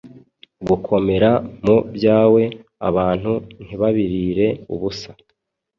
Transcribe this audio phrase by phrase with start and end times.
[0.67, 1.29] Gukomera
[1.61, 2.43] ku byawe
[2.87, 5.11] abantu ntibabirire ubusa.